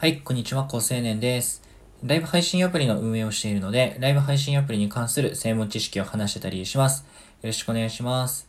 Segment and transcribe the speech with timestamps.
[0.00, 1.60] はい、こんにちは、高青年です。
[2.02, 7.04] ライブ配信アプリの運営をしているので、ライブ配信アプリに関する専門知識を話してたりします。
[7.42, 8.48] よろしくお願いします。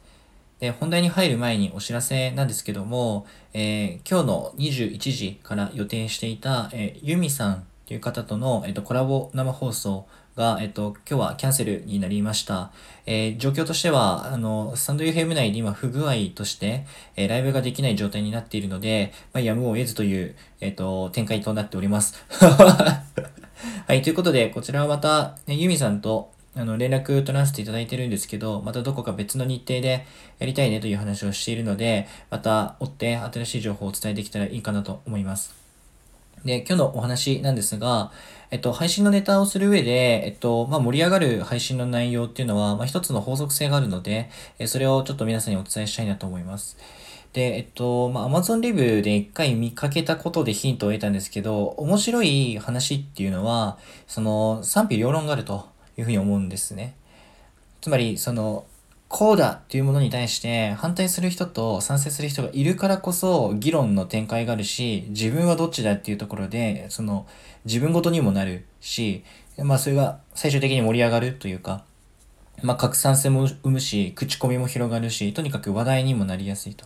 [0.62, 12.72] で、本題に入る前にお知らせなんですけども、えー、今日の21時から予定していた、えー、ユミさんという方との、えっと、コラボ生放送が、えっと、今日はキャンセルになりました。
[13.06, 16.86] えー、状況としては、あの、スタンド FM 内で今不具合として、
[17.16, 22.24] えー、ライブができない状態になっているので、まあ、やむを得ずという、えっと、展開となっております。
[22.32, 30.06] はい、ということで、こちらはまた、ね、ユミさんと、あの、連絡取らせていただいてるんですけど、またどこか別の日程で
[30.40, 35.61] やりたいねという話をしているので、また追って新しい情報をお伝えできたらいいかなと思います。
[36.46, 38.12] で、今日のお話なんですが、
[38.50, 46.78] えっと、配信のネタをする上で、えっと、まあ、盛り上がる配信の内容っていうのは、まあ、一つの法則性があるので、えそれをちょっと皆さんにお伝えしたいなと思います。
[47.34, 56.96] で、えっと、まあ、Amazon レビューで一回見かけたことでヒントを得たんですけど、面白い話っていうのは、その、賛否両論があるというふうに思うんですね。
[57.80, 58.66] つまり、その、
[59.12, 67.28] こうだっていうものに対して反対する人と賛成する人がいるからこそ議論の展開があるし、自分はどっちだっていうところで、その
[67.66, 69.26] 自分ごとにもなるし、
[69.58, 71.84] まあそれが最終的に盛り上がるというか、
[72.64, 76.86] まあ拡散性も生むし、口コミも広がるし、とにかく話題にもなりやすいと。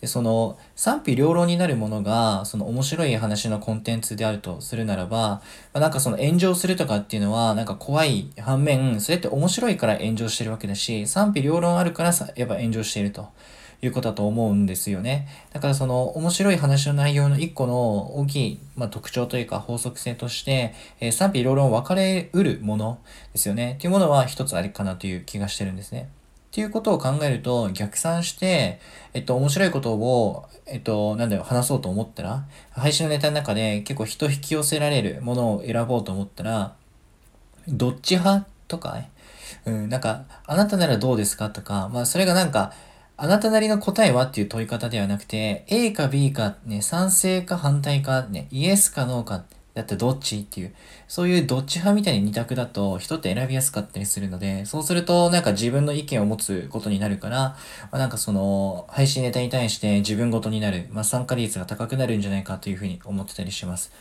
[0.00, 5.42] で、その賛否両論になるものが、その面白い話のコンテンツであるとするならば、ま
[5.74, 13.28] あ、なんかその炎上するとかっていうのは、なんか怖い反面、それって面白いから炎上してるわけだし、賛否両論あるからさ、やっぱ炎上していると。
[13.82, 15.26] いうことだと思うんですよね。
[15.52, 22.98] だからその面白い話の内容の一個の大きい、まあ、特徴というか法則性として、えー、賛否両論分かれうるもの
[23.32, 23.74] ですよね。
[23.78, 26.10] っていうものは一つありかなという気がしてるんですね。
[26.50, 28.80] っていうことを考えると、逆算して、
[29.14, 36.74] えっと、面白いことを、えっと、なんだよ、話そうと思ったら、配信のネタの中で結構人引き寄せられるものを選ぼうと思ったら、
[37.68, 39.12] どっち派とか、ね
[39.64, 42.72] うん、なんか、あなたならどうですかとか、まあ、それがなんか、
[43.16, 49.44] あなたなりの答えはっていう問い方ではなくて、A か B か、ね、賛成か反対か、ね、イエスかノーか、
[49.74, 50.40] だってどっち？
[50.40, 50.74] っていう、
[51.06, 57.56] そういうどっち派みたいに二択だと人って選びやすかったりするので、そうするとなんか自分の意見を持つことになるから、ま
[57.92, 63.92] あ、なんかその配信ネタに対して自分ごとになる、まあ、参加率が高くなるんじゃないかというふうに思ってたりします。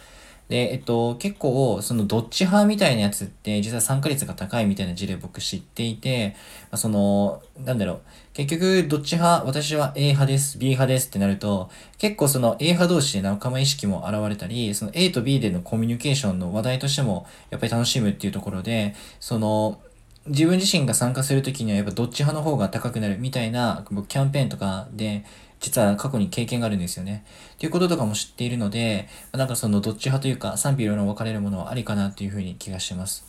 [0.49, 6.35] で、えっと、結構、そのどっち派みたいなやつって、実は参加率が高いみたいな事例僕知っていて、
[6.71, 8.01] ま、その、なんだろう、
[8.33, 19.79] 結局、どっち派、私は A 派です、B 派ですってなると、結構その A 派同士で仲間意識も現れたり、その A と B でのコミュニケーションの話題としても、やっぱり楽しむっていうところで、その、
[20.25, 25.25] 自分自身が参加するときにはやっぱどっち派の方が高くなるみたいな僕キャンペーンとかで
[25.59, 27.25] 実は過去に経験があるんですよね。
[27.55, 33.25] っていうこととかも知っているので、なんかそのどっち派というか賛否両論分かれるものはありかなっていうふうに気がします。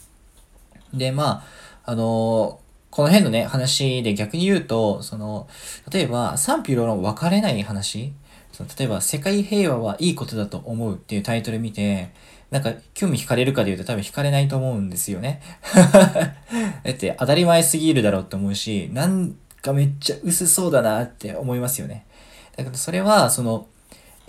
[0.93, 1.45] で、ま
[1.85, 2.61] あ、あの
[2.91, 5.49] この辺のね、話で逆に言うと、その、
[5.93, 8.13] 例えば賛否両論分かれない話
[8.53, 12.11] その例えば、世界平和はいいことだと思うっていうタイトル見て、
[12.51, 15.41] なんか、興味惹かれるかで言うと多分惹かれないと思うんですよね。
[15.73, 22.07] だって当たり前すぎるだろうって思うし、なんかめっちゃ薄そうだなって思いますよね。
[22.61, 23.67] だからそれは、その、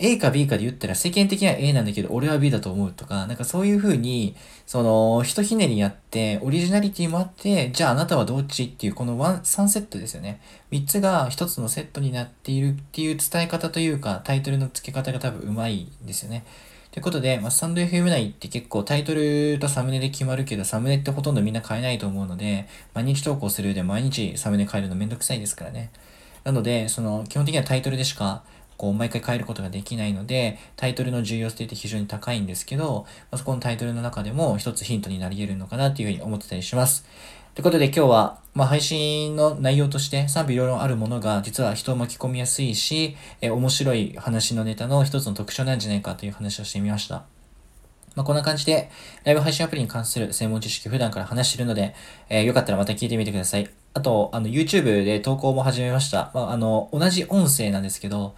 [0.03, 10.42] A か B かで言ったら世間的には A なんだけど俺は B だと思うとか、なんかそういう風に、その、ひとひねりやって、オリジナリティもあって、じゃああなたはどっちっていうこのワン、3セットですよね。
[10.72, 16.46] 3つが1つのセットになっているっていう伝え方というか、タイトルの付け方が多分うまいですよね。
[16.92, 25.92] ということで、まあ、スタンド FM 内って結構タイトルとサムネで決まるけど、サムネってほとんどみんな変えないと思うので、毎日投稿する上で毎日サムネ変えるのめんどくさいですからね。
[26.44, 28.44] なので、その、基本的にはタイトルでしか、
[28.78, 37.06] こう、毎回変えることができないので、タイトルの重要性って非常に高いんですけど、まあ、そこのタイトルの中でも一つヒントになり得るのかなっていうふうに思ってたりします。
[37.53, 47.25] ということで今日は、まあ、配信の内容として賛否両論あるものが実は人を巻き込みやすいし、え、面白い話のネタの一つの特徴なんじゃないかという話をしてみました。
[48.16, 48.89] まあ、こんな感じで、
[49.25, 51.94] ライブ配信アプリに関する専門知識普段から話しているので、
[52.30, 53.81] えー、よかったらまた聞いてみてください。
[53.94, 56.32] あと、あの、YouTube で投稿も始めました。
[56.34, 58.36] まあ、あの、同じ音声なんですけど、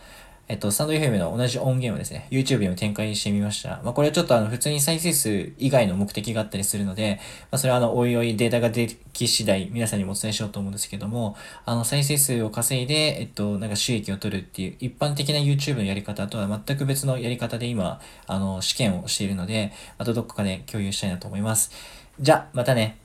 [0.49, 3.79] えっと、スタンド FM の同じ音源をですね、YouTube にも展開してみました。
[3.83, 7.19] まあ、これはちょっとあの、普通に再生数以外の目的があったりするので、
[7.49, 21.71] まあ、それはあの、おいおいデータができ次第皆さんにもお伝えしようと思うんですけども、あの、再生数を稼いで、えっと、なんか収益を取るっていう一般的な YouTube のやり方とは全く別のやり方で今、あの、試験をしているので、またどこかで共有したいなと思います。
[22.19, 23.02] じゃ、またね。